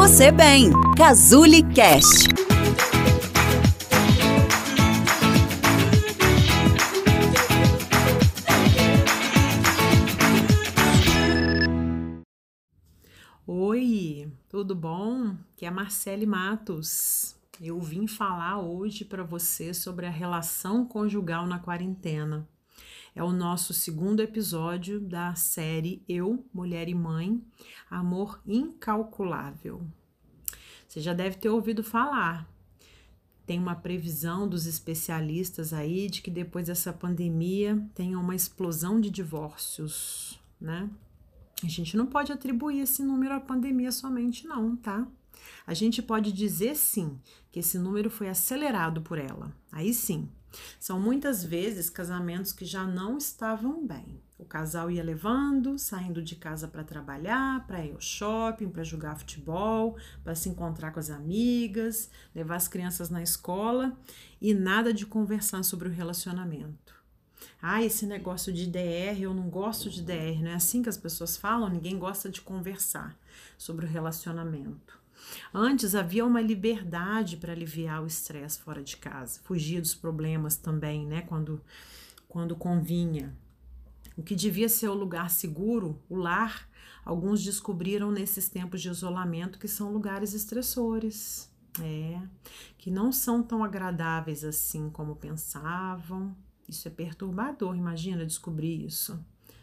[0.00, 0.70] você bem.
[0.96, 2.26] Cazuli Cast.
[13.46, 15.36] Oi, tudo bom?
[15.54, 17.36] Que é Marcele Matos.
[17.60, 22.48] Eu vim falar hoje para você sobre a relação conjugal na quarentena.
[23.14, 27.42] É o nosso segundo episódio da série Eu, Mulher e Mãe,
[27.90, 29.82] Amor Incalculável.
[30.90, 32.52] Você já deve ter ouvido falar.
[33.46, 39.08] Tem uma previsão dos especialistas aí de que depois dessa pandemia tenha uma explosão de
[39.08, 40.90] divórcios, né?
[41.62, 45.06] A gente não pode atribuir esse número à pandemia somente, não, tá?
[45.64, 47.20] A gente pode dizer sim
[47.52, 49.54] que esse número foi acelerado por ela.
[49.70, 50.28] Aí sim,
[50.80, 54.20] são muitas vezes casamentos que já não estavam bem.
[54.40, 59.18] O casal ia levando, saindo de casa para trabalhar, para ir ao shopping, para jogar
[59.18, 63.94] futebol, para se encontrar com as amigas, levar as crianças na escola
[64.40, 66.94] e nada de conversar sobre o relacionamento.
[67.60, 70.96] Ah, esse negócio de DR, eu não gosto de DR, não é assim que as
[70.96, 71.68] pessoas falam?
[71.68, 73.14] Ninguém gosta de conversar
[73.58, 74.98] sobre o relacionamento.
[75.52, 81.06] Antes havia uma liberdade para aliviar o estresse fora de casa, fugir dos problemas também,
[81.06, 81.20] né?
[81.20, 81.60] Quando,
[82.26, 83.36] quando convinha.
[84.20, 86.68] O que devia ser o lugar seguro, o lar,
[87.06, 92.20] alguns descobriram nesses tempos de isolamento que são lugares estressores, é,
[92.76, 96.36] que não são tão agradáveis assim como pensavam.
[96.68, 99.18] Isso é perturbador, imagina descobrir isso,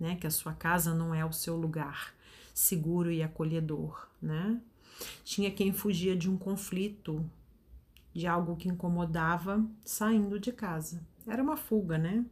[0.00, 0.16] né?
[0.16, 2.14] Que a sua casa não é o seu lugar
[2.54, 4.58] seguro e acolhedor, né?
[5.24, 7.22] Tinha quem fugia de um conflito,
[8.14, 11.06] de algo que incomodava, saindo de casa.
[11.26, 12.24] Era uma fuga, né?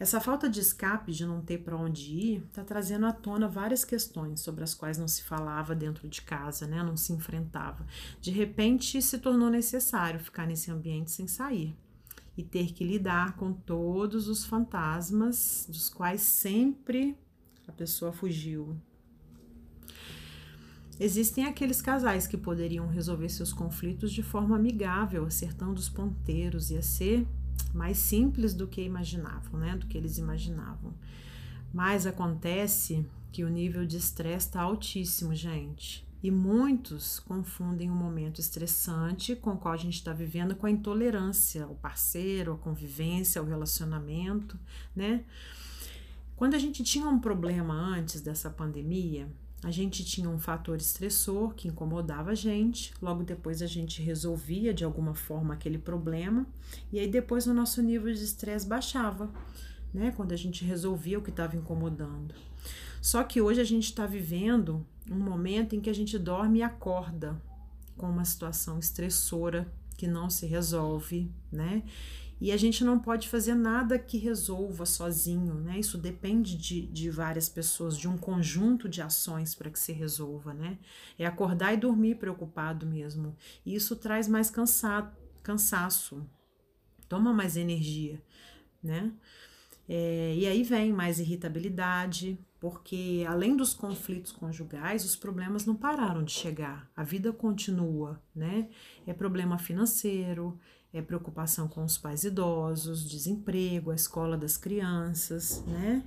[0.00, 3.84] Essa falta de escape, de não ter para onde ir, está trazendo à tona várias
[3.84, 6.82] questões sobre as quais não se falava dentro de casa, né?
[6.82, 7.86] Não se enfrentava.
[8.18, 11.76] De repente, se tornou necessário ficar nesse ambiente sem sair
[12.34, 17.14] e ter que lidar com todos os fantasmas dos quais sempre
[17.68, 18.80] a pessoa fugiu,
[21.02, 26.82] Existem aqueles casais que poderiam resolver seus conflitos de forma amigável, acertando os ponteiros, ia
[26.82, 27.26] ser
[27.74, 29.76] mais simples do que imaginavam, né?
[29.76, 30.94] Do que eles imaginavam.
[31.72, 36.06] Mas acontece que o nível de estresse está altíssimo, gente.
[36.22, 40.66] E muitos confundem o um momento estressante com o qual a gente está vivendo com
[40.66, 44.58] a intolerância ao parceiro, à convivência, ao relacionamento,
[44.94, 45.24] né?
[46.36, 49.28] Quando a gente tinha um problema antes dessa pandemia,
[49.62, 54.72] a gente tinha um fator estressor que incomodava a gente, logo depois a gente resolvia
[54.72, 56.46] de alguma forma aquele problema,
[56.90, 59.30] e aí depois o nosso nível de estresse baixava,
[59.92, 60.12] né?
[60.16, 62.34] Quando a gente resolvia o que estava incomodando.
[63.02, 66.62] Só que hoje a gente está vivendo um momento em que a gente dorme e
[66.62, 67.40] acorda
[67.96, 71.82] com uma situação estressora que não se resolve, né?
[72.40, 75.78] E a gente não pode fazer nada que resolva sozinho, né?
[75.78, 80.54] Isso depende de, de várias pessoas, de um conjunto de ações para que se resolva,
[80.54, 80.78] né?
[81.18, 83.36] É acordar e dormir preocupado mesmo.
[83.64, 85.12] E isso traz mais cansa
[85.42, 86.26] cansaço,
[87.08, 88.22] toma mais energia,
[88.82, 89.12] né?
[89.88, 96.22] É, e aí vem mais irritabilidade, porque além dos conflitos conjugais, os problemas não pararam
[96.22, 98.68] de chegar, a vida continua, né?
[99.06, 100.58] É problema financeiro,
[100.92, 106.04] é preocupação com os pais idosos, desemprego, a escola das crianças, né?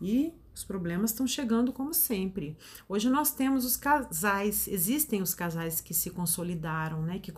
[0.00, 2.56] E os problemas estão chegando como sempre.
[2.88, 7.18] Hoje nós temos os casais, existem os casais que se consolidaram, né?
[7.18, 7.32] Que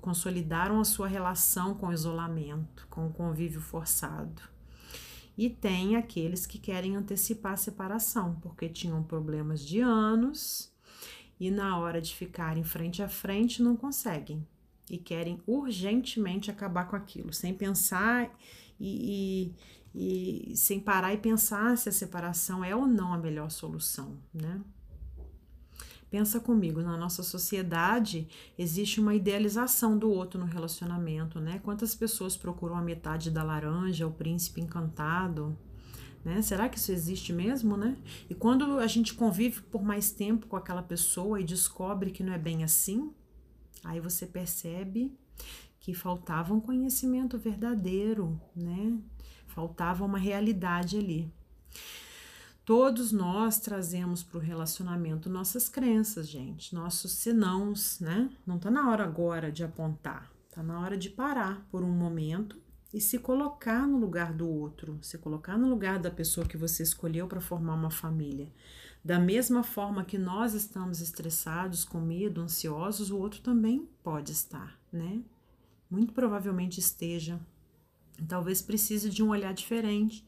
[0.00, 4.42] consolidaram a sua relação com o isolamento, com o convívio forçado.
[5.38, 10.70] E tem aqueles que querem antecipar a separação, porque tinham problemas de anos
[11.38, 14.46] e na hora de ficarem frente a frente não conseguem
[14.90, 18.28] e querem urgentemente acabar com aquilo, sem pensar
[18.78, 19.54] e,
[19.94, 24.18] e, e, sem parar e pensar se a separação é ou não a melhor solução,
[24.34, 24.60] né?
[26.10, 28.26] Pensa comigo, na nossa sociedade
[28.58, 31.60] existe uma idealização do outro no relacionamento, né?
[31.62, 35.56] Quantas pessoas procuram a metade da laranja, o príncipe encantado,
[36.24, 36.42] né?
[36.42, 37.96] Será que isso existe mesmo, né?
[38.28, 42.32] E quando a gente convive por mais tempo com aquela pessoa e descobre que não
[42.32, 43.12] é bem assim,
[43.84, 45.16] Aí você percebe
[45.78, 48.98] que faltava um conhecimento verdadeiro, né?
[49.46, 51.32] Faltava uma realidade ali.
[52.64, 58.30] Todos nós trazemos para o relacionamento nossas crenças, gente, nossos senãos, né?
[58.46, 62.56] Não tá na hora agora de apontar, tá na hora de parar por um momento
[62.92, 66.82] e se colocar no lugar do outro, se colocar no lugar da pessoa que você
[66.82, 68.52] escolheu para formar uma família.
[69.02, 74.78] Da mesma forma que nós estamos estressados, com medo, ansiosos, o outro também pode estar,
[74.92, 75.22] né?
[75.90, 77.40] Muito provavelmente esteja.
[78.28, 80.24] Talvez precise de um olhar diferente,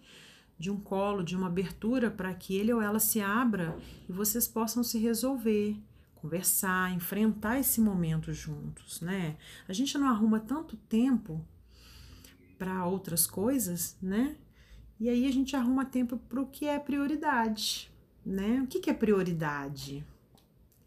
[0.58, 3.76] de um colo, de uma abertura para que ele ou ela se abra
[4.08, 5.76] e vocês possam se resolver,
[6.14, 9.36] conversar, enfrentar esse momento juntos, né?
[9.68, 11.44] A gente não arruma tanto tempo
[12.58, 14.36] para outras coisas, né?
[14.98, 17.91] E aí a gente arruma tempo para o que é prioridade,
[18.24, 18.60] né?
[18.62, 20.04] O que, que é prioridade?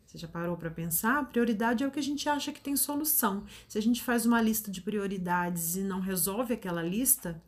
[0.06, 1.28] Você já parou para pensar?
[1.28, 3.44] Prioridade é o que a gente acha que tem solução.
[3.68, 7.42] Se a gente faz uma lista de prioridades e não resolve aquela lista,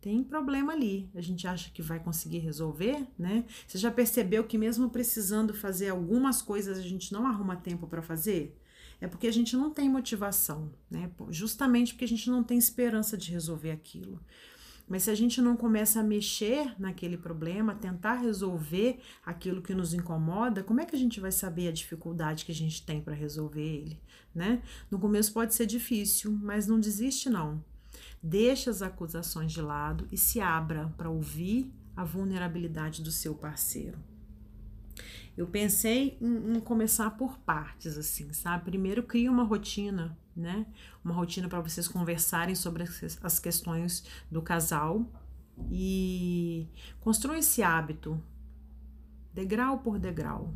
[0.00, 1.08] tem problema ali.
[1.14, 3.44] A gente acha que vai conseguir resolver, né?
[3.66, 8.02] Você já percebeu que mesmo precisando fazer algumas coisas, a gente não arruma tempo para
[8.02, 8.58] fazer?
[9.00, 11.10] É porque a gente não tem motivação, né?
[11.28, 14.20] Justamente porque a gente não tem esperança de resolver aquilo.
[14.90, 19.94] Mas se a gente não começa a mexer naquele problema, tentar resolver aquilo que nos
[19.94, 23.14] incomoda, como é que a gente vai saber a dificuldade que a gente tem para
[23.14, 24.00] resolver ele,
[24.34, 24.60] né?
[24.90, 27.64] No começo pode ser difícil, mas não desiste não.
[28.20, 33.96] Deixe as acusações de lado e se abra para ouvir a vulnerabilidade do seu parceiro.
[35.36, 38.64] Eu pensei em, em começar por partes, assim, sabe?
[38.64, 40.66] Primeiro, cria uma rotina né?
[41.04, 42.84] Uma rotina para vocês conversarem sobre
[43.22, 45.06] as questões do casal
[45.70, 46.68] e
[47.00, 48.22] construa esse hábito
[49.32, 50.52] degrau por degrau.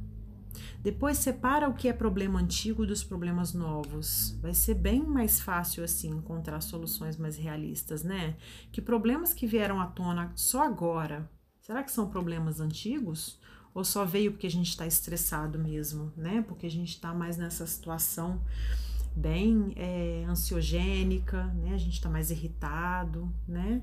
[0.81, 4.37] Depois separa o que é problema antigo dos problemas novos.
[4.41, 8.37] Vai ser bem mais fácil assim encontrar soluções mais realistas, né?
[8.71, 11.29] Que problemas que vieram à tona só agora,
[11.61, 13.41] será que são problemas antigos?
[13.73, 16.45] Ou só veio porque a gente está estressado mesmo, né?
[16.47, 18.41] Porque a gente está mais nessa situação
[19.15, 21.75] bem é, ansiogênica, né?
[21.75, 23.83] A gente está mais irritado, né?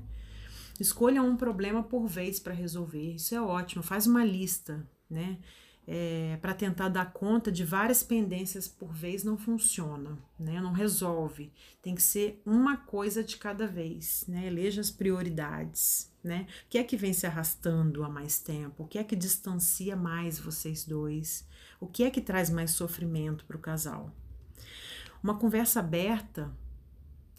[0.78, 3.14] Escolha um problema por vez para resolver.
[3.14, 3.82] Isso é ótimo.
[3.82, 5.38] Faz uma lista, né?
[5.84, 10.60] É, para tentar dar conta de várias pendências por vez não funciona, né?
[10.60, 11.52] Não resolve.
[11.80, 14.46] Tem que ser uma coisa de cada vez, né?
[14.46, 16.46] Eleja as prioridades, né?
[16.66, 18.84] O que é que vem se arrastando há mais tempo?
[18.84, 21.46] O que é que distancia mais vocês dois?
[21.80, 24.14] O que é que traz mais sofrimento para o casal?
[25.22, 26.50] Uma conversa aberta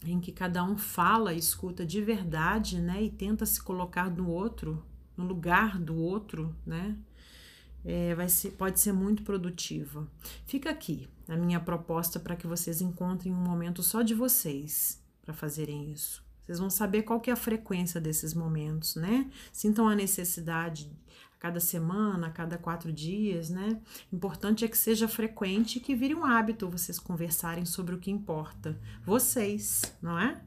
[0.06, 4.84] em que cada um fala escuta de verdade, né, e tenta se colocar no outro,
[5.16, 6.98] no lugar do outro, né,
[7.86, 10.08] é, vai ser, pode ser muito produtiva.
[10.46, 15.34] Fica aqui a minha proposta para que vocês encontrem um momento só de vocês para
[15.34, 16.24] fazerem isso.
[16.46, 19.32] Vocês vão saber qual que é a frequência desses momentos, né?
[19.52, 20.92] Sintam a necessidade
[21.44, 23.78] cada semana, cada quatro dias, né?
[24.14, 28.10] Importante é que seja frequente e que vire um hábito vocês conversarem sobre o que
[28.10, 28.80] importa.
[29.06, 30.42] Vocês, não é?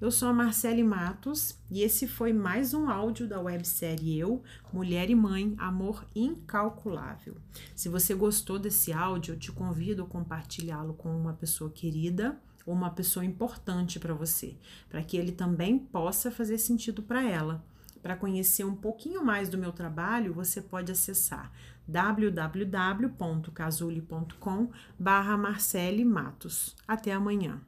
[0.00, 4.42] Eu sou a Marcele Matos e esse foi mais um áudio da websérie Eu,
[4.72, 7.36] Mulher e Mãe, Amor Incalculável.
[7.72, 12.36] Se você gostou desse áudio, eu te convido a compartilhá-lo com uma pessoa querida
[12.66, 14.56] ou uma pessoa importante para você,
[14.88, 17.64] para que ele também possa fazer sentido para ela.
[18.02, 21.52] Para conhecer um pouquinho mais do meu trabalho, você pode acessar
[21.86, 26.74] www.casule.com barra Marcele Matos.
[26.86, 27.60] Até amanhã.